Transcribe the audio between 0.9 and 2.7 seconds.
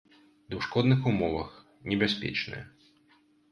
умовах, небяспечная.